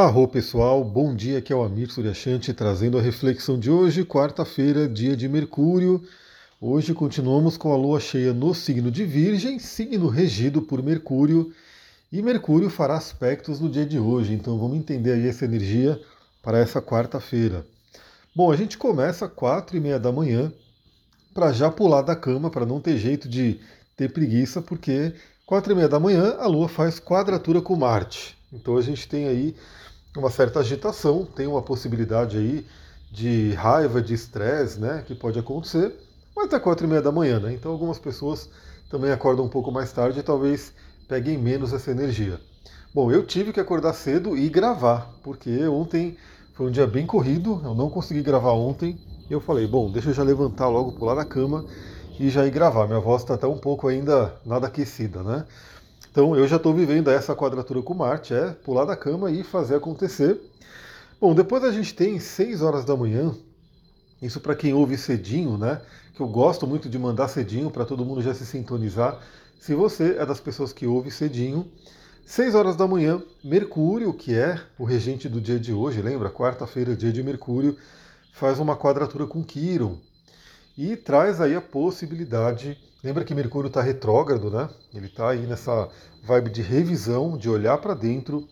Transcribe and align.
Arro 0.00 0.28
pessoal, 0.28 0.84
bom 0.84 1.12
dia, 1.12 1.38
aqui 1.38 1.52
é 1.52 1.56
o 1.56 1.64
Amir 1.64 1.90
Suryashanti 1.90 2.54
trazendo 2.54 2.96
a 2.96 3.02
reflexão 3.02 3.58
de 3.58 3.68
hoje, 3.68 4.04
quarta-feira, 4.04 4.88
dia 4.88 5.16
de 5.16 5.28
Mercúrio. 5.28 6.00
Hoje 6.60 6.94
continuamos 6.94 7.56
com 7.56 7.72
a 7.72 7.76
lua 7.76 7.98
cheia 7.98 8.32
no 8.32 8.54
signo 8.54 8.92
de 8.92 9.04
Virgem, 9.04 9.58
signo 9.58 10.06
regido 10.06 10.62
por 10.62 10.80
Mercúrio, 10.84 11.52
e 12.12 12.22
Mercúrio 12.22 12.70
fará 12.70 12.94
aspectos 12.94 13.58
no 13.58 13.68
dia 13.68 13.84
de 13.84 13.98
hoje, 13.98 14.34
então 14.34 14.56
vamos 14.56 14.78
entender 14.78 15.14
aí 15.14 15.26
essa 15.26 15.44
energia 15.44 16.00
para 16.44 16.58
essa 16.58 16.80
quarta-feira. 16.80 17.66
Bom, 18.32 18.52
a 18.52 18.56
gente 18.56 18.78
começa 18.78 19.24
às 19.26 19.32
quatro 19.32 19.76
e 19.76 19.80
meia 19.80 19.98
da 19.98 20.12
manhã 20.12 20.52
para 21.34 21.50
já 21.52 21.72
pular 21.72 22.02
da 22.02 22.14
cama, 22.14 22.50
para 22.50 22.64
não 22.64 22.80
ter 22.80 22.98
jeito 22.98 23.28
de 23.28 23.58
ter 23.96 24.12
preguiça, 24.12 24.62
porque 24.62 25.12
quatro 25.44 25.72
e 25.72 25.74
meia 25.74 25.88
da 25.88 25.98
manhã 25.98 26.36
a 26.38 26.46
Lua 26.46 26.68
faz 26.68 27.00
quadratura 27.00 27.60
com 27.60 27.74
Marte. 27.74 28.38
Então 28.52 28.76
a 28.76 28.82
gente 28.82 29.06
tem 29.06 29.28
aí 29.28 29.54
uma 30.16 30.30
certa 30.30 30.60
agitação, 30.60 31.24
tem 31.24 31.46
uma 31.46 31.62
possibilidade 31.62 32.36
aí 32.36 32.66
de 33.10 33.52
raiva, 33.52 34.02
de 34.02 34.14
estresse, 34.14 34.78
né, 34.78 35.02
que 35.06 35.14
pode 35.14 35.38
acontecer, 35.38 35.94
mas 36.34 36.46
até 36.46 36.58
quatro 36.58 36.86
e 36.86 36.88
meia 36.88 37.02
da 37.02 37.10
manhã, 37.10 37.40
né? 37.40 37.52
Então 37.52 37.72
algumas 37.72 37.98
pessoas 37.98 38.48
também 38.90 39.10
acordam 39.10 39.44
um 39.44 39.48
pouco 39.48 39.72
mais 39.72 39.92
tarde 39.92 40.20
e 40.20 40.22
talvez 40.22 40.72
peguem 41.08 41.38
menos 41.38 41.72
essa 41.72 41.90
energia. 41.90 42.40
Bom, 42.94 43.10
eu 43.10 43.24
tive 43.24 43.52
que 43.52 43.60
acordar 43.60 43.92
cedo 43.92 44.36
e 44.36 44.48
gravar, 44.48 45.12
porque 45.22 45.66
ontem 45.66 46.16
foi 46.54 46.66
um 46.66 46.70
dia 46.70 46.86
bem 46.86 47.06
corrido, 47.06 47.60
eu 47.64 47.74
não 47.74 47.90
consegui 47.90 48.22
gravar 48.22 48.52
ontem, 48.52 48.98
e 49.28 49.32
eu 49.32 49.40
falei, 49.40 49.66
bom, 49.66 49.90
deixa 49.90 50.10
eu 50.10 50.14
já 50.14 50.22
levantar 50.22 50.68
logo, 50.68 50.92
pular 50.92 51.14
da 51.14 51.24
cama 51.24 51.64
e 52.18 52.30
já 52.30 52.46
ir 52.46 52.50
gravar. 52.50 52.86
Minha 52.86 53.00
voz 53.00 53.22
está 53.22 53.34
até 53.34 53.46
um 53.46 53.58
pouco 53.58 53.88
ainda 53.88 54.34
nada 54.44 54.66
aquecida, 54.66 55.22
né? 55.22 55.44
Então 56.18 56.34
eu 56.34 56.48
já 56.48 56.56
estou 56.56 56.74
vivendo 56.74 57.12
essa 57.12 57.32
quadratura 57.32 57.80
com 57.80 57.94
Marte, 57.94 58.34
é 58.34 58.50
pular 58.50 58.84
da 58.84 58.96
cama 58.96 59.30
e 59.30 59.44
fazer 59.44 59.76
acontecer. 59.76 60.36
Bom, 61.20 61.32
depois 61.32 61.62
a 61.62 61.70
gente 61.70 61.94
tem 61.94 62.18
6 62.18 62.60
horas 62.60 62.84
da 62.84 62.96
manhã, 62.96 63.32
isso 64.20 64.40
para 64.40 64.56
quem 64.56 64.74
ouve 64.74 64.98
cedinho, 64.98 65.56
né? 65.56 65.80
Que 66.16 66.20
eu 66.20 66.26
gosto 66.26 66.66
muito 66.66 66.88
de 66.88 66.98
mandar 66.98 67.28
cedinho 67.28 67.70
para 67.70 67.84
todo 67.84 68.04
mundo 68.04 68.20
já 68.20 68.34
se 68.34 68.44
sintonizar. 68.44 69.16
Se 69.60 69.76
você 69.76 70.16
é 70.18 70.26
das 70.26 70.40
pessoas 70.40 70.72
que 70.72 70.88
ouve 70.88 71.08
cedinho, 71.08 71.70
6 72.26 72.56
horas 72.56 72.74
da 72.74 72.88
manhã, 72.88 73.22
Mercúrio, 73.44 74.12
que 74.12 74.34
é 74.34 74.60
o 74.76 74.82
regente 74.82 75.28
do 75.28 75.40
dia 75.40 75.60
de 75.60 75.72
hoje, 75.72 76.02
lembra? 76.02 76.30
Quarta-feira, 76.30 76.96
dia 76.96 77.12
de 77.12 77.22
Mercúrio, 77.22 77.76
faz 78.32 78.58
uma 78.58 78.76
quadratura 78.76 79.24
com 79.24 79.44
Quiron 79.44 79.96
e 80.76 80.96
traz 80.96 81.40
aí 81.40 81.54
a 81.54 81.60
possibilidade. 81.60 82.76
Lembra 83.02 83.24
que 83.24 83.32
Mercúrio 83.32 83.68
está 83.68 83.80
retrógrado, 83.80 84.50
né? 84.50 84.68
Ele 84.92 85.06
está 85.06 85.30
aí 85.30 85.46
nessa 85.46 85.88
vibe 86.24 86.50
de 86.50 86.62
revisão, 86.62 87.38
de 87.38 87.48
olhar 87.48 87.78
para 87.78 87.94
dentro 87.94 88.48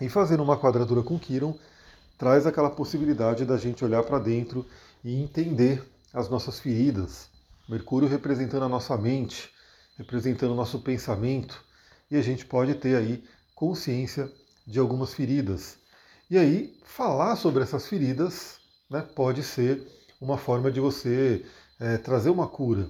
e 0.00 0.08
fazendo 0.08 0.44
uma 0.44 0.56
quadratura 0.56 1.02
com 1.02 1.18
Quiron, 1.18 1.58
traz 2.16 2.46
aquela 2.46 2.70
possibilidade 2.70 3.44
da 3.44 3.56
gente 3.56 3.84
olhar 3.84 4.04
para 4.04 4.20
dentro 4.20 4.64
e 5.02 5.20
entender 5.20 5.82
as 6.14 6.28
nossas 6.28 6.60
feridas. 6.60 7.28
Mercúrio 7.68 8.08
representando 8.08 8.62
a 8.62 8.68
nossa 8.68 8.96
mente, 8.96 9.50
representando 9.98 10.52
o 10.52 10.56
nosso 10.56 10.78
pensamento, 10.78 11.60
e 12.08 12.16
a 12.16 12.22
gente 12.22 12.46
pode 12.46 12.72
ter 12.76 12.94
aí 12.94 13.24
consciência 13.52 14.30
de 14.64 14.78
algumas 14.78 15.12
feridas. 15.12 15.76
E 16.30 16.38
aí, 16.38 16.78
falar 16.84 17.34
sobre 17.34 17.64
essas 17.64 17.88
feridas 17.88 18.60
né, 18.88 19.02
pode 19.02 19.42
ser 19.42 19.82
uma 20.20 20.38
forma 20.38 20.70
de 20.70 20.78
você 20.78 21.44
é, 21.80 21.98
trazer 21.98 22.30
uma 22.30 22.46
cura. 22.46 22.88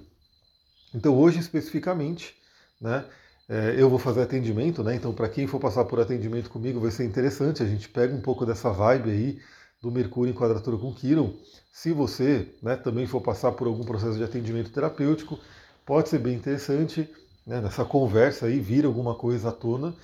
Então 0.93 1.15
hoje 1.15 1.39
especificamente, 1.39 2.35
né, 2.79 3.05
é, 3.49 3.75
eu 3.77 3.89
vou 3.89 3.99
fazer 3.99 4.21
atendimento, 4.21 4.83
né? 4.83 4.95
Então 4.95 5.13
para 5.13 5.29
quem 5.29 5.47
for 5.47 5.59
passar 5.59 5.85
por 5.85 5.99
atendimento 5.99 6.49
comigo 6.49 6.79
vai 6.79 6.91
ser 6.91 7.05
interessante. 7.05 7.63
A 7.63 7.65
gente 7.65 7.87
pega 7.89 8.13
um 8.13 8.21
pouco 8.21 8.45
dessa 8.45 8.69
vibe 8.71 9.09
aí 9.09 9.39
do 9.81 9.91
Mercúrio 9.91 10.31
em 10.31 10.35
quadratura 10.35 10.77
com 10.77 10.93
Quiron. 10.93 11.33
Se 11.71 11.91
você 11.93 12.47
né, 12.61 12.75
também 12.75 13.05
for 13.07 13.21
passar 13.21 13.51
por 13.53 13.67
algum 13.67 13.83
processo 13.83 14.17
de 14.17 14.23
atendimento 14.23 14.71
terapêutico, 14.71 15.39
pode 15.85 16.09
ser 16.09 16.19
bem 16.19 16.35
interessante 16.35 17.09
né, 17.45 17.61
nessa 17.61 17.85
conversa 17.85 18.47
aí 18.47 18.59
vir 18.59 18.85
alguma 18.85 19.15
coisa 19.15 19.49
à 19.49 19.51
tona. 19.51 19.95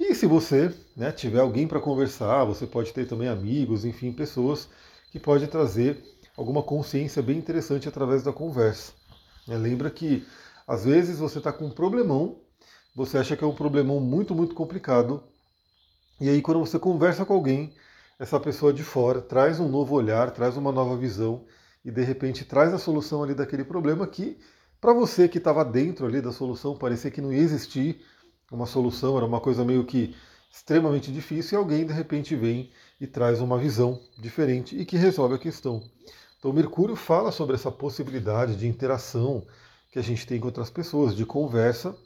E 0.00 0.14
se 0.14 0.26
você 0.26 0.74
né, 0.96 1.12
tiver 1.12 1.40
alguém 1.40 1.66
para 1.68 1.80
conversar, 1.80 2.44
você 2.44 2.66
pode 2.66 2.92
ter 2.92 3.06
também 3.06 3.28
amigos, 3.28 3.84
enfim, 3.84 4.12
pessoas 4.12 4.68
que 5.12 5.18
pode 5.18 5.46
trazer 5.46 6.02
alguma 6.36 6.62
consciência 6.62 7.22
bem 7.22 7.38
interessante 7.38 7.88
através 7.88 8.22
da 8.22 8.32
conversa. 8.32 8.97
É, 9.48 9.56
lembra 9.56 9.90
que 9.90 10.26
às 10.66 10.84
vezes 10.84 11.18
você 11.18 11.38
está 11.38 11.52
com 11.52 11.66
um 11.66 11.70
problemão, 11.70 12.40
você 12.94 13.16
acha 13.16 13.36
que 13.36 13.42
é 13.42 13.46
um 13.46 13.54
problemão 13.54 13.98
muito, 13.98 14.34
muito 14.34 14.54
complicado, 14.54 15.22
e 16.20 16.28
aí 16.28 16.42
quando 16.42 16.60
você 16.60 16.78
conversa 16.78 17.24
com 17.24 17.32
alguém, 17.32 17.74
essa 18.18 18.38
pessoa 18.38 18.72
de 18.72 18.82
fora 18.82 19.22
traz 19.22 19.58
um 19.58 19.68
novo 19.68 19.94
olhar, 19.94 20.30
traz 20.32 20.56
uma 20.56 20.70
nova 20.70 20.96
visão, 20.96 21.46
e 21.84 21.90
de 21.90 22.02
repente 22.02 22.44
traz 22.44 22.74
a 22.74 22.78
solução 22.78 23.22
ali 23.22 23.34
daquele 23.34 23.64
problema 23.64 24.06
que, 24.06 24.38
para 24.80 24.92
você 24.92 25.26
que 25.28 25.38
estava 25.38 25.64
dentro 25.64 26.06
ali 26.06 26.20
da 26.20 26.32
solução, 26.32 26.76
parecia 26.76 27.10
que 27.10 27.20
não 27.20 27.32
ia 27.32 27.40
existir 27.40 28.04
uma 28.52 28.66
solução, 28.66 29.16
era 29.16 29.24
uma 29.24 29.40
coisa 29.40 29.64
meio 29.64 29.84
que 29.84 30.14
extremamente 30.50 31.10
difícil, 31.12 31.58
e 31.58 31.58
alguém 31.58 31.86
de 31.86 31.92
repente 31.92 32.36
vem 32.36 32.70
e 33.00 33.06
traz 33.06 33.40
uma 33.40 33.58
visão 33.58 34.00
diferente 34.18 34.76
e 34.78 34.84
que 34.84 34.96
resolve 34.96 35.36
a 35.36 35.38
questão. 35.38 35.82
Então, 36.38 36.52
Mercúrio 36.52 36.94
fala 36.94 37.32
sobre 37.32 37.56
essa 37.56 37.70
possibilidade 37.70 38.56
de 38.56 38.68
interação 38.68 39.44
que 39.90 39.98
a 39.98 40.02
gente 40.02 40.26
tem 40.26 40.38
com 40.38 40.46
outras 40.46 40.70
pessoas, 40.70 41.16
de 41.16 41.26
conversa 41.26 41.96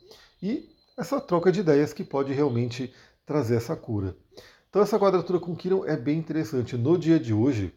e 0.43 0.71
essa 0.97 1.21
troca 1.21 1.53
de 1.53 1.61
ideias 1.61 1.93
que 1.93 2.03
pode 2.03 2.33
realmente 2.33 2.93
trazer 3.27 3.57
essa 3.57 3.77
cura. 3.77 4.17
Então, 4.71 4.81
essa 4.81 4.99
quadratura 4.99 5.39
com 5.39 5.55
Quiron 5.55 5.85
é 5.85 5.97
bem 5.97 6.19
interessante. 6.19 6.79
No 6.79 6.97
dia 6.97 7.21
de 7.21 7.35
hoje, 7.35 7.75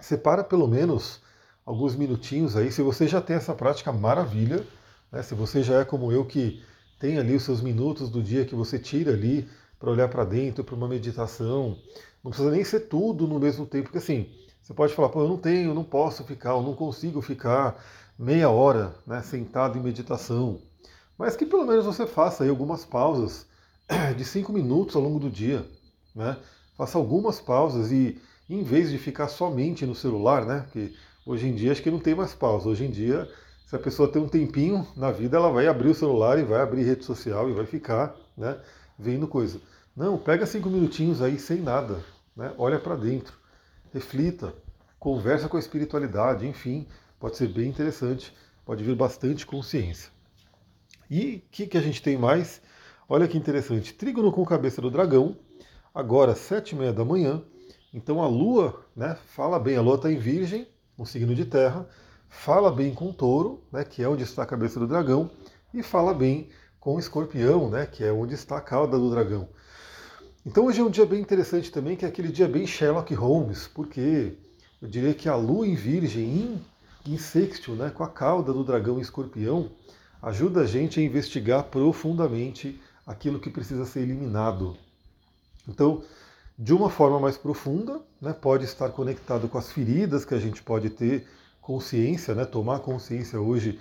separa 0.00 0.42
pelo 0.42 0.66
menos 0.66 1.20
alguns 1.66 1.94
minutinhos 1.94 2.56
aí. 2.56 2.72
Se 2.72 2.80
você 2.80 3.06
já 3.06 3.20
tem 3.20 3.36
essa 3.36 3.54
prática, 3.54 3.92
maravilha. 3.92 4.66
Né? 5.12 5.22
Se 5.22 5.34
você 5.34 5.62
já 5.62 5.80
é 5.80 5.84
como 5.84 6.10
eu, 6.10 6.24
que 6.24 6.62
tem 6.98 7.18
ali 7.18 7.36
os 7.36 7.42
seus 7.42 7.60
minutos 7.60 8.08
do 8.08 8.22
dia 8.22 8.46
que 8.46 8.54
você 8.54 8.78
tira 8.78 9.12
ali 9.12 9.46
para 9.78 9.90
olhar 9.90 10.08
para 10.08 10.24
dentro, 10.24 10.64
para 10.64 10.74
uma 10.74 10.88
meditação. 10.88 11.78
Não 12.24 12.30
precisa 12.30 12.50
nem 12.50 12.64
ser 12.64 12.80
tudo 12.80 13.26
no 13.26 13.38
mesmo 13.38 13.66
tempo, 13.66 13.84
porque 13.84 13.98
assim, 13.98 14.30
você 14.68 14.74
pode 14.74 14.92
falar, 14.92 15.08
pô, 15.08 15.22
eu 15.22 15.28
não 15.28 15.38
tenho, 15.38 15.70
eu 15.70 15.74
não 15.74 15.82
posso 15.82 16.22
ficar, 16.24 16.50
eu 16.50 16.62
não 16.62 16.74
consigo 16.74 17.22
ficar 17.22 17.82
meia 18.18 18.50
hora 18.50 18.94
né, 19.06 19.22
sentado 19.22 19.78
em 19.78 19.82
meditação. 19.82 20.60
Mas 21.16 21.36
que 21.36 21.46
pelo 21.46 21.64
menos 21.64 21.86
você 21.86 22.06
faça 22.06 22.44
aí 22.44 22.50
algumas 22.50 22.84
pausas 22.84 23.46
de 24.14 24.22
cinco 24.26 24.52
minutos 24.52 24.94
ao 24.94 25.00
longo 25.00 25.18
do 25.18 25.30
dia. 25.30 25.66
Né? 26.14 26.36
Faça 26.76 26.98
algumas 26.98 27.40
pausas 27.40 27.90
e 27.90 28.20
em 28.46 28.62
vez 28.62 28.90
de 28.90 28.98
ficar 28.98 29.28
somente 29.28 29.86
no 29.86 29.94
celular, 29.94 30.44
né? 30.44 30.60
Porque 30.64 30.92
hoje 31.24 31.48
em 31.48 31.54
dia 31.54 31.72
acho 31.72 31.82
que 31.82 31.90
não 31.90 31.98
tem 31.98 32.14
mais 32.14 32.34
pausa. 32.34 32.68
Hoje 32.68 32.84
em 32.84 32.90
dia, 32.90 33.26
se 33.66 33.74
a 33.74 33.78
pessoa 33.78 34.06
tem 34.06 34.20
um 34.20 34.28
tempinho 34.28 34.86
na 34.94 35.10
vida, 35.10 35.38
ela 35.38 35.50
vai 35.50 35.66
abrir 35.66 35.88
o 35.88 35.94
celular 35.94 36.38
e 36.38 36.44
vai 36.44 36.60
abrir 36.60 36.82
rede 36.82 37.06
social 37.06 37.48
e 37.48 37.54
vai 37.54 37.64
ficar 37.64 38.14
né, 38.36 38.58
vendo 38.98 39.26
coisa. 39.26 39.62
Não, 39.96 40.18
pega 40.18 40.44
cinco 40.44 40.68
minutinhos 40.68 41.22
aí 41.22 41.38
sem 41.38 41.62
nada. 41.62 42.04
Né? 42.36 42.52
Olha 42.58 42.78
para 42.78 42.96
dentro 42.96 43.37
reflita, 43.92 44.54
conversa 44.98 45.48
com 45.48 45.56
a 45.56 45.60
espiritualidade, 45.60 46.46
enfim, 46.46 46.86
pode 47.18 47.36
ser 47.36 47.48
bem 47.48 47.68
interessante, 47.68 48.34
pode 48.64 48.84
vir 48.84 48.94
bastante 48.94 49.46
consciência. 49.46 50.10
E 51.10 51.36
o 51.36 51.50
que, 51.50 51.66
que 51.66 51.78
a 51.78 51.80
gente 51.80 52.02
tem 52.02 52.16
mais? 52.16 52.60
Olha 53.08 53.26
que 53.26 53.38
interessante, 53.38 53.94
trígono 53.94 54.30
com 54.30 54.44
cabeça 54.44 54.82
do 54.82 54.90
dragão, 54.90 55.36
agora 55.94 56.34
sete 56.34 56.72
e 56.72 56.78
meia 56.78 56.92
da 56.92 57.04
manhã, 57.04 57.42
então 57.92 58.22
a 58.22 58.28
Lua 58.28 58.84
né, 58.94 59.16
fala 59.28 59.58
bem, 59.58 59.76
a 59.76 59.80
Lua 59.80 59.96
está 59.96 60.12
em 60.12 60.18
Virgem, 60.18 60.68
um 60.98 61.06
signo 61.06 61.34
de 61.34 61.46
terra, 61.46 61.88
fala 62.28 62.70
bem 62.70 62.92
com 62.92 63.12
touro, 63.12 63.64
né, 63.72 63.84
que 63.84 64.02
é 64.02 64.08
onde 64.08 64.24
está 64.24 64.42
a 64.42 64.46
cabeça 64.46 64.78
do 64.78 64.86
dragão, 64.86 65.30
e 65.72 65.82
fala 65.82 66.12
bem 66.12 66.50
com 66.78 66.98
escorpião, 66.98 67.70
né, 67.70 67.86
que 67.86 68.04
é 68.04 68.12
onde 68.12 68.34
está 68.34 68.58
a 68.58 68.60
cauda 68.60 68.98
do 68.98 69.10
dragão. 69.10 69.48
Então 70.48 70.64
hoje 70.64 70.80
é 70.80 70.82
um 70.82 70.88
dia 70.88 71.04
bem 71.04 71.20
interessante 71.20 71.70
também, 71.70 71.94
que 71.94 72.06
é 72.06 72.08
aquele 72.08 72.32
dia 72.32 72.48
bem 72.48 72.66
Sherlock 72.66 73.12
Holmes, 73.12 73.68
porque 73.68 74.32
eu 74.80 74.88
diria 74.88 75.12
que 75.12 75.28
a 75.28 75.36
lua 75.36 75.66
em 75.66 75.74
virgem, 75.74 76.24
em, 76.24 76.64
em 77.06 77.18
sextil, 77.18 77.74
né, 77.74 77.90
com 77.90 78.02
a 78.02 78.08
cauda 78.08 78.50
do 78.50 78.64
dragão 78.64 78.98
escorpião, 78.98 79.68
ajuda 80.22 80.62
a 80.62 80.66
gente 80.66 80.98
a 80.98 81.02
investigar 81.02 81.64
profundamente 81.64 82.80
aquilo 83.06 83.38
que 83.38 83.50
precisa 83.50 83.84
ser 83.84 84.00
eliminado. 84.00 84.74
Então, 85.68 86.02
de 86.58 86.72
uma 86.72 86.88
forma 86.88 87.20
mais 87.20 87.36
profunda, 87.36 88.00
né, 88.18 88.32
pode 88.32 88.64
estar 88.64 88.88
conectado 88.88 89.48
com 89.48 89.58
as 89.58 89.70
feridas 89.70 90.24
que 90.24 90.32
a 90.32 90.40
gente 90.40 90.62
pode 90.62 90.88
ter 90.88 91.26
consciência, 91.60 92.34
né, 92.34 92.46
tomar 92.46 92.78
consciência 92.78 93.38
hoje 93.38 93.78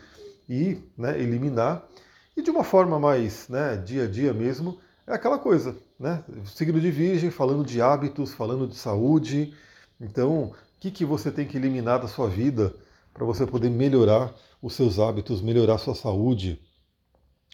e 0.50 0.80
né, 0.98 1.18
eliminar. 1.18 1.88
E 2.36 2.42
de 2.42 2.52
uma 2.52 2.66
forma 2.66 3.00
mais 3.00 3.48
né, 3.48 3.78
dia 3.78 4.04
a 4.04 4.08
dia 4.08 4.34
mesmo, 4.34 4.78
é 5.08 5.14
aquela 5.14 5.40
coisa, 5.40 5.76
né? 5.98 6.22
Signo 6.46 6.80
de 6.82 6.92
Virgem, 6.92 7.32
falando 7.32 7.66
de 7.66 7.82
hábitos, 7.82 8.34
falando 8.34 8.68
de 8.68 8.76
saúde. 8.76 9.54
Então, 10.00 10.44
o 10.44 10.54
que, 10.82 10.92
que 10.92 11.06
você 11.06 11.32
tem 11.32 11.48
que 11.48 11.56
eliminar 11.56 12.02
da 12.02 12.10
sua 12.10 12.28
vida 12.28 12.76
para 13.14 13.26
você 13.26 13.48
poder 13.48 13.70
melhorar 13.70 14.36
os 14.62 14.74
seus 14.74 15.00
hábitos, 15.00 15.42
melhorar 15.42 15.76
a 15.76 15.80
sua 15.80 15.96
saúde? 15.96 16.60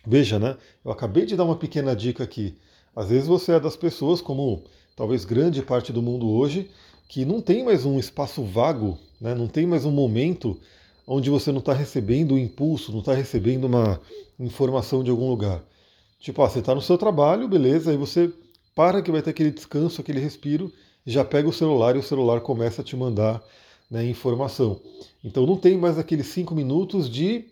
Veja, 0.05 0.39
né? 0.39 0.57
Eu 0.83 0.91
acabei 0.91 1.27
de 1.27 1.35
dar 1.35 1.45
uma 1.45 1.55
pequena 1.55 1.95
dica 1.95 2.23
aqui. 2.23 2.57
Às 2.95 3.09
vezes 3.09 3.27
você 3.27 3.53
é 3.53 3.59
das 3.59 3.77
pessoas, 3.77 4.19
como 4.19 4.63
talvez 4.95 5.23
grande 5.23 5.61
parte 5.61 5.93
do 5.93 6.01
mundo 6.01 6.27
hoje, 6.29 6.69
que 7.07 7.23
não 7.23 7.39
tem 7.39 7.63
mais 7.63 7.85
um 7.85 7.99
espaço 7.99 8.43
vago, 8.43 8.97
né? 9.21 9.35
não 9.35 9.47
tem 9.47 9.67
mais 9.67 9.85
um 9.85 9.91
momento 9.91 10.59
onde 11.05 11.29
você 11.29 11.51
não 11.51 11.59
está 11.59 11.73
recebendo 11.73 12.33
um 12.33 12.37
impulso, 12.37 12.91
não 12.91 12.99
está 12.99 13.13
recebendo 13.13 13.65
uma 13.65 14.01
informação 14.39 15.03
de 15.03 15.11
algum 15.11 15.29
lugar. 15.29 15.63
Tipo, 16.23 16.41
ah, 16.41 16.49
você 16.49 16.59
está 16.59 16.73
no 16.73 16.79
seu 16.81 16.97
trabalho, 16.97 17.49
beleza, 17.49 17.91
aí 17.91 17.97
você 17.97 18.31
para 18.73 19.01
que 19.01 19.11
vai 19.11 19.21
ter 19.21 19.31
aquele 19.31 19.51
descanso, 19.51 19.99
aquele 19.99 20.21
respiro, 20.21 20.71
já 21.05 21.25
pega 21.25 21.49
o 21.49 21.51
celular 21.51 21.97
e 21.97 21.99
o 21.99 22.03
celular 22.03 22.39
começa 22.39 22.81
a 22.81 22.83
te 22.83 22.95
mandar 22.95 23.43
né, 23.91 24.05
informação. 24.05 24.79
Então 25.21 25.45
não 25.45 25.57
tem 25.57 25.77
mais 25.77 25.99
aqueles 25.99 26.27
cinco 26.27 26.55
minutos 26.55 27.09
de, 27.09 27.43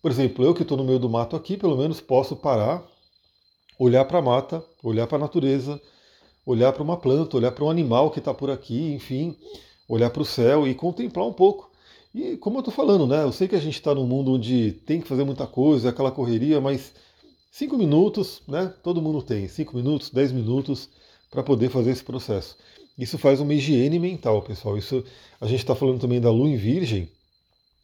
por 0.00 0.10
exemplo, 0.10 0.42
eu 0.46 0.54
que 0.54 0.62
estou 0.62 0.78
no 0.78 0.84
meio 0.84 0.98
do 0.98 1.10
mato 1.10 1.36
aqui, 1.36 1.58
pelo 1.58 1.76
menos 1.76 2.00
posso 2.00 2.34
parar, 2.34 2.82
olhar 3.78 4.06
para 4.06 4.20
a 4.20 4.22
mata, 4.22 4.64
olhar 4.82 5.06
para 5.06 5.18
a 5.18 5.20
natureza, 5.20 5.78
olhar 6.46 6.72
para 6.72 6.82
uma 6.82 6.96
planta, 6.96 7.36
olhar 7.36 7.52
para 7.52 7.64
um 7.64 7.70
animal 7.70 8.10
que 8.10 8.18
está 8.18 8.32
por 8.32 8.50
aqui, 8.50 8.94
enfim, 8.94 9.36
olhar 9.86 10.08
para 10.08 10.22
o 10.22 10.24
céu 10.24 10.66
e 10.66 10.74
contemplar 10.74 11.26
um 11.26 11.34
pouco. 11.34 11.70
E 12.14 12.38
como 12.38 12.56
eu 12.56 12.60
estou 12.60 12.72
falando, 12.72 13.06
né? 13.06 13.24
Eu 13.24 13.30
sei 13.30 13.46
que 13.46 13.56
a 13.56 13.60
gente 13.60 13.74
está 13.74 13.94
num 13.94 14.06
mundo 14.06 14.32
onde 14.32 14.72
tem 14.86 15.02
que 15.02 15.06
fazer 15.06 15.22
muita 15.22 15.46
coisa, 15.46 15.90
aquela 15.90 16.10
correria, 16.10 16.62
mas 16.62 16.94
cinco 17.50 17.76
minutos, 17.76 18.42
né? 18.46 18.72
Todo 18.82 19.02
mundo 19.02 19.22
tem 19.22 19.48
cinco 19.48 19.76
minutos, 19.76 20.10
dez 20.10 20.32
minutos 20.32 20.88
para 21.30 21.42
poder 21.42 21.70
fazer 21.70 21.90
esse 21.90 22.04
processo. 22.04 22.56
Isso 22.98 23.18
faz 23.18 23.40
uma 23.40 23.52
higiene 23.52 23.98
mental, 23.98 24.42
pessoal. 24.42 24.78
Isso 24.78 25.04
a 25.40 25.46
gente 25.46 25.60
está 25.60 25.74
falando 25.74 26.00
também 26.00 26.20
da 26.20 26.30
Lua 26.30 26.48
em 26.48 26.56
Virgem, 26.56 27.10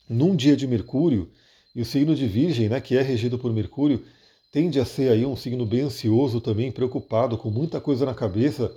num 0.09 0.35
dia 0.35 0.56
de 0.56 0.67
Mercúrio, 0.67 1.31
e 1.75 1.81
o 1.81 1.85
signo 1.85 2.14
de 2.14 2.26
Virgem, 2.26 2.69
né, 2.69 2.81
que 2.81 2.97
é 2.97 3.03
regido 3.03 3.38
por 3.38 3.53
Mercúrio, 3.53 4.05
tende 4.50 4.79
a 4.79 4.85
ser 4.85 5.11
aí 5.11 5.25
um 5.25 5.37
signo 5.37 5.65
bem 5.65 5.81
ansioso 5.82 6.41
também, 6.41 6.70
preocupado, 6.70 7.38
com 7.38 7.50
muita 7.50 7.81
coisa 7.81 8.05
na 8.05 8.15
cabeça. 8.15 8.75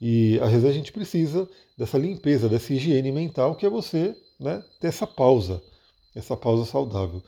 E 0.00 0.38
às 0.42 0.50
vezes 0.50 0.66
a 0.66 0.72
gente 0.72 0.92
precisa 0.92 1.48
dessa 1.76 1.96
limpeza, 1.96 2.48
dessa 2.48 2.72
higiene 2.72 3.10
mental, 3.10 3.54
que 3.54 3.64
é 3.64 3.70
você 3.70 4.14
né, 4.38 4.62
ter 4.78 4.88
essa 4.88 5.06
pausa, 5.06 5.62
essa 6.14 6.36
pausa 6.36 6.70
saudável. 6.70 7.22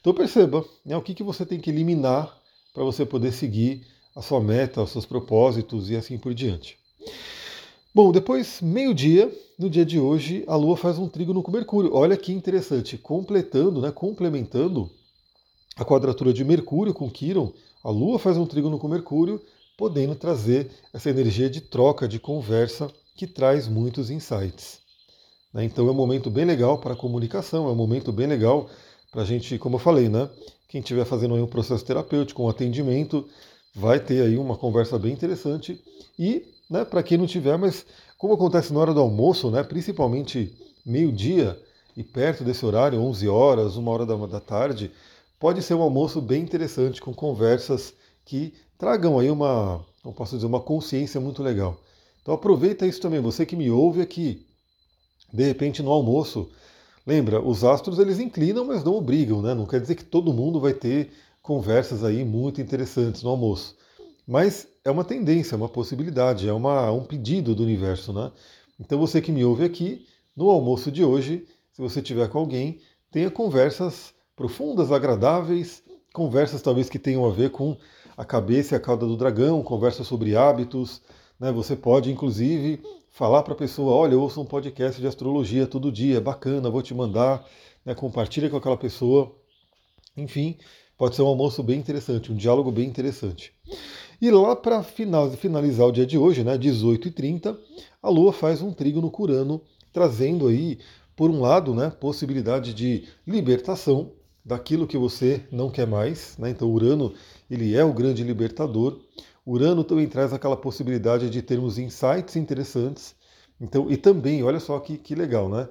Então 0.00 0.14
perceba 0.14 0.64
né, 0.84 0.96
o 0.96 1.02
que, 1.02 1.14
que 1.14 1.22
você 1.22 1.44
tem 1.44 1.60
que 1.60 1.70
eliminar 1.70 2.34
para 2.74 2.82
você 2.82 3.06
poder 3.06 3.32
seguir 3.32 3.86
a 4.14 4.20
sua 4.20 4.40
meta, 4.40 4.82
os 4.82 4.90
seus 4.90 5.06
propósitos 5.06 5.90
e 5.90 5.96
assim 5.96 6.18
por 6.18 6.34
diante. 6.34 6.76
Bom, 7.94 8.10
depois, 8.10 8.60
meio-dia, 8.60 9.32
no 9.56 9.70
dia 9.70 9.84
de 9.84 10.00
hoje, 10.00 10.42
a 10.48 10.56
Lua 10.56 10.76
faz 10.76 10.98
um 10.98 11.08
trígono 11.08 11.42
com 11.42 11.52
Mercúrio. 11.52 11.94
Olha 11.94 12.16
que 12.16 12.32
interessante, 12.32 12.98
completando, 12.98 13.80
né, 13.80 13.92
complementando 13.92 14.90
a 15.76 15.84
quadratura 15.84 16.32
de 16.32 16.44
Mercúrio 16.44 16.92
com 16.92 17.08
Quiron, 17.08 17.52
a 17.82 17.90
Lua 17.90 18.18
faz 18.18 18.36
um 18.36 18.46
trígono 18.46 18.78
com 18.78 18.88
Mercúrio, 18.88 19.40
podendo 19.76 20.14
trazer 20.14 20.70
essa 20.92 21.10
energia 21.10 21.48
de 21.48 21.60
troca, 21.60 22.08
de 22.08 22.18
conversa, 22.18 22.90
que 23.14 23.26
traz 23.26 23.68
muitos 23.68 24.10
insights. 24.10 24.80
Né? 25.52 25.64
Então 25.64 25.86
é 25.86 25.90
um 25.90 25.94
momento 25.94 26.30
bem 26.30 26.44
legal 26.44 26.78
para 26.78 26.94
a 26.94 26.96
comunicação, 26.96 27.68
é 27.68 27.70
um 27.70 27.76
momento 27.76 28.12
bem 28.12 28.26
legal 28.26 28.68
para 29.14 29.22
a 29.22 29.24
gente, 29.24 29.56
como 29.58 29.76
eu 29.76 29.78
falei, 29.78 30.08
né? 30.08 30.28
Quem 30.66 30.80
estiver 30.80 31.04
fazendo 31.04 31.36
aí 31.36 31.40
um 31.40 31.46
processo 31.46 31.84
terapêutico, 31.84 32.42
um 32.42 32.48
atendimento, 32.48 33.24
vai 33.72 34.00
ter 34.00 34.22
aí 34.22 34.36
uma 34.36 34.56
conversa 34.56 34.98
bem 34.98 35.12
interessante. 35.12 35.80
E 36.18 36.42
né, 36.68 36.84
para 36.84 37.00
quem 37.00 37.16
não 37.16 37.24
tiver, 37.24 37.56
mas 37.56 37.86
como 38.18 38.34
acontece 38.34 38.72
na 38.72 38.80
hora 38.80 38.92
do 38.92 38.98
almoço, 38.98 39.52
né, 39.52 39.62
principalmente 39.62 40.52
meio-dia 40.84 41.56
e 41.96 42.02
perto 42.02 42.42
desse 42.42 42.66
horário, 42.66 43.00
11 43.00 43.28
horas, 43.28 43.76
uma 43.76 43.92
hora 43.92 44.04
da, 44.04 44.16
da 44.26 44.40
tarde, 44.40 44.90
pode 45.38 45.62
ser 45.62 45.74
um 45.74 45.82
almoço 45.82 46.20
bem 46.20 46.42
interessante 46.42 47.00
com 47.00 47.14
conversas 47.14 47.94
que 48.24 48.52
tragam 48.76 49.16
aí 49.16 49.30
uma, 49.30 49.86
como 50.02 50.12
posso 50.12 50.34
dizer, 50.34 50.48
uma 50.48 50.60
consciência 50.60 51.20
muito 51.20 51.40
legal. 51.40 51.80
Então 52.20 52.34
aproveita 52.34 52.84
isso 52.84 53.00
também, 53.00 53.20
você 53.20 53.46
que 53.46 53.54
me 53.54 53.70
ouve 53.70 54.00
aqui, 54.00 54.44
de 55.32 55.44
repente 55.44 55.84
no 55.84 55.92
almoço, 55.92 56.50
lembra, 57.06 57.40
os 57.40 57.64
astros 57.64 57.98
eles 57.98 58.18
inclinam, 58.18 58.64
mas 58.64 58.84
não 58.84 58.94
obrigam, 58.94 59.42
né? 59.42 59.54
Não 59.54 59.66
quer 59.66 59.80
dizer 59.80 59.94
que 59.94 60.04
todo 60.04 60.32
mundo 60.32 60.60
vai 60.60 60.72
ter 60.72 61.10
conversas 61.42 62.02
aí 62.02 62.24
muito 62.24 62.60
interessantes 62.60 63.22
no 63.22 63.30
almoço. 63.30 63.76
Mas 64.26 64.66
é 64.84 64.90
uma 64.90 65.04
tendência, 65.04 65.54
é 65.54 65.56
uma 65.56 65.68
possibilidade, 65.68 66.48
é 66.48 66.52
uma, 66.52 66.90
um 66.90 67.04
pedido 67.04 67.54
do 67.54 67.62
universo, 67.62 68.12
né? 68.12 68.32
Então 68.80 68.98
você 68.98 69.20
que 69.20 69.30
me 69.30 69.44
ouve 69.44 69.64
aqui, 69.64 70.06
no 70.36 70.50
almoço 70.50 70.90
de 70.90 71.04
hoje, 71.04 71.46
se 71.72 71.80
você 71.80 72.00
tiver 72.00 72.28
com 72.28 72.38
alguém, 72.38 72.80
tenha 73.10 73.30
conversas 73.30 74.14
profundas, 74.34 74.90
agradáveis, 74.90 75.82
conversas 76.12 76.62
talvez 76.62 76.88
que 76.88 76.98
tenham 76.98 77.24
a 77.24 77.30
ver 77.30 77.50
com 77.50 77.76
a 78.16 78.24
cabeça 78.24 78.74
e 78.74 78.76
a 78.76 78.80
cauda 78.80 79.06
do 79.06 79.16
dragão, 79.16 79.62
conversas 79.62 80.06
sobre 80.06 80.36
hábitos. 80.36 81.02
Né? 81.38 81.52
Você 81.52 81.76
pode, 81.76 82.10
inclusive, 82.10 82.80
falar 83.14 83.44
para 83.44 83.54
a 83.54 83.56
pessoa: 83.56 83.94
olha, 83.94 84.12
eu 84.12 84.20
ouço 84.20 84.40
um 84.40 84.44
podcast 84.44 85.00
de 85.00 85.06
astrologia 85.06 85.66
todo 85.66 85.90
dia, 85.90 86.20
bacana, 86.20 86.68
vou 86.68 86.82
te 86.82 86.92
mandar, 86.92 87.46
né? 87.84 87.94
compartilha 87.94 88.50
com 88.50 88.56
aquela 88.56 88.76
pessoa. 88.76 89.34
Enfim, 90.16 90.58
pode 90.98 91.16
ser 91.16 91.22
um 91.22 91.28
almoço 91.28 91.62
bem 91.62 91.78
interessante, 91.78 92.30
um 92.30 92.36
diálogo 92.36 92.70
bem 92.70 92.86
interessante. 92.86 93.52
E 94.20 94.30
lá 94.30 94.54
para 94.54 94.82
finalizar 94.82 95.86
o 95.86 95.92
dia 95.92 96.06
de 96.06 96.18
hoje, 96.18 96.44
né, 96.44 96.56
18h30, 96.56 97.56
a 98.02 98.08
Lua 98.08 98.32
faz 98.32 98.62
um 98.62 98.72
trígono 98.72 99.10
curano, 99.10 99.60
trazendo 99.92 100.46
aí, 100.46 100.78
por 101.16 101.30
um 101.30 101.40
lado, 101.40 101.74
né, 101.74 101.90
possibilidade 101.90 102.72
de 102.72 103.08
libertação 103.26 104.12
daquilo 104.44 104.86
que 104.86 104.98
você 104.98 105.42
não 105.50 105.70
quer 105.70 105.86
mais. 105.86 106.36
Né? 106.38 106.50
Então 106.50 106.70
Urano 106.70 107.12
ele 107.50 107.74
é 107.74 107.84
o 107.84 107.92
grande 107.92 108.22
libertador. 108.22 109.00
Urano 109.46 109.84
também 109.84 110.06
traz 110.06 110.32
aquela 110.32 110.56
possibilidade 110.56 111.28
de 111.28 111.42
termos 111.42 111.78
insights 111.78 112.36
interessantes. 112.36 113.14
Então, 113.60 113.90
e 113.90 113.96
também, 113.96 114.42
olha 114.42 114.58
só 114.58 114.78
que, 114.78 114.96
que 114.96 115.14
legal, 115.14 115.48
né? 115.48 115.68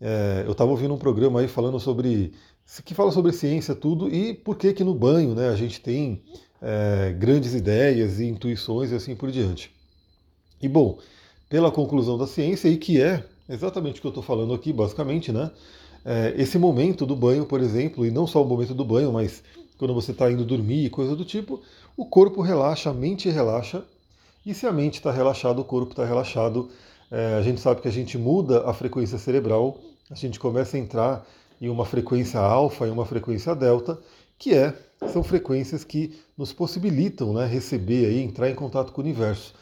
É, 0.00 0.44
eu 0.46 0.52
estava 0.52 0.70
ouvindo 0.70 0.92
um 0.92 0.98
programa 0.98 1.40
aí 1.40 1.48
falando 1.48 1.80
sobre 1.80 2.32
que 2.84 2.94
fala 2.94 3.12
sobre 3.12 3.32
ciência 3.32 3.74
tudo 3.74 4.08
e 4.08 4.34
por 4.34 4.56
que 4.56 4.72
que 4.72 4.82
no 4.82 4.94
banho, 4.94 5.34
né, 5.34 5.48
a 5.48 5.56
gente 5.56 5.80
tem 5.80 6.22
é, 6.60 7.12
grandes 7.12 7.54
ideias 7.54 8.18
e 8.20 8.26
intuições 8.26 8.90
e 8.90 8.94
assim 8.94 9.14
por 9.14 9.30
diante. 9.30 9.70
E 10.60 10.68
bom, 10.68 10.98
pela 11.48 11.70
conclusão 11.70 12.16
da 12.16 12.26
ciência, 12.26 12.68
e 12.68 12.76
que 12.76 13.00
é 13.00 13.24
exatamente 13.48 13.98
o 13.98 14.00
que 14.00 14.06
eu 14.06 14.10
estou 14.10 14.22
falando 14.22 14.54
aqui, 14.54 14.72
basicamente, 14.72 15.30
né? 15.30 15.50
É, 16.04 16.34
esse 16.36 16.58
momento 16.58 17.06
do 17.06 17.16
banho, 17.16 17.46
por 17.46 17.60
exemplo, 17.60 18.04
e 18.04 18.10
não 18.10 18.26
só 18.26 18.42
o 18.42 18.46
momento 18.46 18.74
do 18.74 18.84
banho, 18.84 19.12
mas 19.12 19.42
quando 19.78 19.94
você 19.94 20.12
está 20.12 20.30
indo 20.30 20.44
dormir 20.44 20.90
coisa 20.90 21.16
do 21.16 21.24
tipo, 21.24 21.62
o 21.96 22.06
corpo 22.06 22.42
relaxa, 22.42 22.90
a 22.90 22.94
mente 22.94 23.28
relaxa, 23.28 23.84
e 24.44 24.52
se 24.52 24.66
a 24.66 24.72
mente 24.72 24.94
está 24.94 25.10
relaxada, 25.10 25.60
o 25.60 25.64
corpo 25.64 25.92
está 25.92 26.04
relaxado, 26.04 26.70
é, 27.10 27.34
a 27.34 27.42
gente 27.42 27.60
sabe 27.60 27.80
que 27.80 27.88
a 27.88 27.92
gente 27.92 28.18
muda 28.18 28.68
a 28.68 28.74
frequência 28.74 29.18
cerebral, 29.18 29.78
a 30.10 30.14
gente 30.14 30.38
começa 30.38 30.76
a 30.76 30.80
entrar 30.80 31.26
em 31.60 31.68
uma 31.68 31.84
frequência 31.84 32.40
alfa 32.40 32.86
e 32.86 32.90
uma 32.90 33.06
frequência 33.06 33.54
delta, 33.54 33.98
que 34.38 34.54
é 34.54 34.76
são 35.08 35.22
frequências 35.22 35.84
que 35.84 36.18
nos 36.36 36.52
possibilitam 36.52 37.32
né, 37.32 37.46
receber 37.46 38.10
e 38.12 38.22
entrar 38.22 38.50
em 38.50 38.54
contato 38.54 38.92
com 38.92 39.00
o 39.00 39.04
universo. 39.04 39.54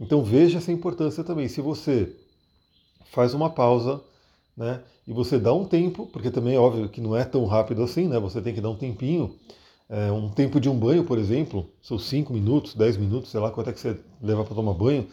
Então 0.00 0.22
veja 0.22 0.58
essa 0.58 0.72
importância 0.72 1.24
também. 1.24 1.48
Se 1.48 1.60
você 1.60 2.14
faz 3.10 3.34
uma 3.34 3.50
pausa 3.50 4.00
né, 4.56 4.82
e 5.06 5.12
você 5.12 5.38
dá 5.38 5.52
um 5.52 5.64
tempo, 5.64 6.06
porque 6.06 6.30
também 6.30 6.54
é 6.54 6.58
óbvio 6.58 6.88
que 6.88 7.00
não 7.00 7.16
é 7.16 7.24
tão 7.24 7.44
rápido 7.46 7.82
assim, 7.82 8.08
né, 8.08 8.18
você 8.18 8.40
tem 8.40 8.54
que 8.54 8.60
dar 8.60 8.70
um 8.70 8.76
tempinho, 8.76 9.34
é, 9.88 10.10
um 10.10 10.28
tempo 10.30 10.60
de 10.60 10.68
um 10.68 10.78
banho, 10.78 11.04
por 11.04 11.18
exemplo, 11.18 11.68
são 11.82 11.98
5 11.98 12.32
minutos, 12.32 12.74
10 12.74 12.96
minutos, 12.96 13.30
sei 13.30 13.40
lá 13.40 13.50
quanto 13.50 13.70
é 13.70 13.72
que 13.72 13.80
você 13.80 13.98
leva 14.22 14.44
para 14.44 14.54
tomar 14.54 14.74
banho, 14.74 15.06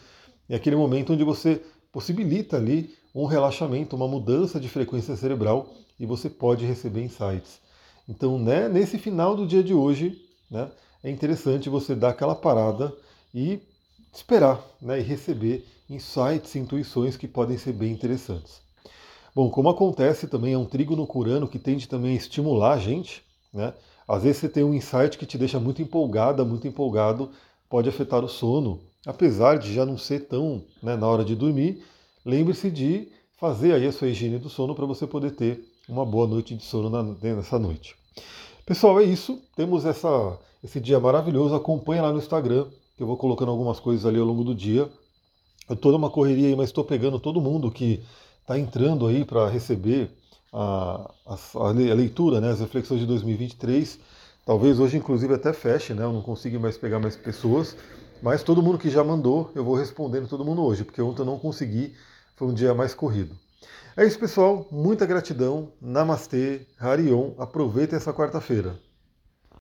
é 0.47 0.55
aquele 0.55 0.75
momento 0.75 1.13
onde 1.13 1.23
você 1.23 1.61
possibilita 1.91 2.57
ali 2.57 2.93
um 3.13 3.25
relaxamento, 3.25 3.95
uma 3.95 4.07
mudança 4.07 4.59
de 4.59 4.69
frequência 4.69 5.15
cerebral 5.15 5.73
e 5.99 6.05
você 6.05 6.29
pode 6.29 6.65
receber 6.65 7.03
insights. 7.03 7.59
Então, 8.07 8.39
né, 8.39 8.69
nesse 8.69 8.97
final 8.97 9.35
do 9.35 9.45
dia 9.45 9.63
de 9.63 9.73
hoje, 9.73 10.19
né, 10.49 10.71
é 11.03 11.09
interessante 11.09 11.69
você 11.69 11.95
dar 11.95 12.09
aquela 12.09 12.35
parada 12.35 12.93
e 13.33 13.59
esperar 14.13 14.63
né, 14.81 14.99
e 14.99 15.03
receber 15.03 15.65
insights, 15.89 16.55
intuições 16.55 17.17
que 17.17 17.27
podem 17.27 17.57
ser 17.57 17.73
bem 17.73 17.91
interessantes. 17.91 18.61
Bom, 19.39 19.49
como 19.49 19.69
acontece 19.69 20.27
também, 20.27 20.51
é 20.51 20.57
um 20.57 20.65
trígono 20.65 21.07
curano 21.07 21.47
que 21.47 21.57
tende 21.57 21.87
também 21.87 22.11
a 22.11 22.15
estimular 22.17 22.73
a 22.73 22.77
gente, 22.77 23.23
né? 23.53 23.73
Às 24.05 24.23
vezes 24.23 24.41
você 24.41 24.49
tem 24.49 24.65
um 24.65 24.73
insight 24.73 25.17
que 25.17 25.25
te 25.25 25.37
deixa 25.37 25.57
muito 25.57 25.81
empolgada, 25.81 26.43
muito 26.43 26.67
empolgado, 26.67 27.31
pode 27.69 27.87
afetar 27.87 28.21
o 28.21 28.27
sono, 28.27 28.81
apesar 29.05 29.57
de 29.57 29.73
já 29.73 29.85
não 29.85 29.97
ser 29.97 30.27
tão 30.27 30.61
né, 30.83 30.97
na 30.97 31.07
hora 31.07 31.23
de 31.23 31.37
dormir. 31.37 31.81
Lembre-se 32.25 32.69
de 32.69 33.13
fazer 33.37 33.71
aí 33.71 33.87
a 33.87 33.93
sua 33.93 34.09
higiene 34.09 34.37
do 34.37 34.49
sono 34.49 34.75
para 34.75 34.85
você 34.85 35.07
poder 35.07 35.31
ter 35.31 35.63
uma 35.87 36.05
boa 36.05 36.27
noite 36.27 36.53
de 36.53 36.65
sono 36.65 36.89
na, 36.89 37.01
nessa 37.01 37.57
noite. 37.57 37.95
Pessoal, 38.65 38.99
é 38.99 39.05
isso. 39.05 39.41
Temos 39.55 39.85
essa, 39.85 40.37
esse 40.61 40.81
dia 40.81 40.99
maravilhoso. 40.99 41.55
Acompanha 41.55 42.01
lá 42.01 42.11
no 42.11 42.19
Instagram, 42.19 42.67
que 42.97 43.03
eu 43.03 43.07
vou 43.07 43.15
colocando 43.15 43.51
algumas 43.51 43.79
coisas 43.79 44.05
ali 44.05 44.19
ao 44.19 44.25
longo 44.25 44.43
do 44.43 44.53
dia. 44.53 44.89
Eu 45.69 45.75
estou 45.75 45.93
numa 45.93 46.09
correria 46.09 46.49
aí, 46.49 46.55
mas 46.57 46.67
estou 46.67 46.83
pegando 46.83 47.21
todo 47.21 47.39
mundo 47.39 47.71
que 47.71 48.03
está 48.49 48.57
entrando 48.57 49.05
aí 49.05 49.23
para 49.23 49.47
receber 49.47 50.09
a, 50.51 51.11
a, 51.27 51.37
a, 51.53 51.71
leitura, 51.71 52.41
né, 52.41 52.49
as 52.49 52.59
reflexões 52.59 52.99
de 52.99 53.05
2023. 53.05 53.99
Talvez 54.43 54.79
hoje, 54.79 54.97
inclusive, 54.97 55.35
até 55.35 55.53
feche, 55.53 55.93
né? 55.93 56.03
Eu 56.03 56.11
não 56.11 56.23
consigo 56.23 56.59
mais 56.59 56.75
pegar 56.75 56.97
mais 56.99 57.15
pessoas. 57.15 57.77
Mas 58.23 58.41
todo 58.41 58.63
mundo 58.63 58.79
que 58.79 58.89
já 58.89 59.03
mandou, 59.03 59.51
eu 59.53 59.63
vou 59.63 59.75
respondendo 59.75 60.27
todo 60.27 60.43
mundo 60.43 60.63
hoje, 60.63 60.83
porque 60.83 60.99
ontem 60.99 61.21
eu 61.21 61.25
não 61.25 61.37
consegui, 61.37 61.93
foi 62.35 62.47
um 62.47 62.53
dia 62.53 62.73
mais 62.73 62.95
corrido. 62.95 63.35
É 63.95 64.03
isso, 64.03 64.17
pessoal. 64.17 64.67
Muita 64.71 65.05
gratidão. 65.05 65.71
Namastê, 65.79 66.65
Harion. 66.79 67.33
Aproveitem 67.37 67.97
essa 67.97 68.11
quarta-feira. 68.11 68.75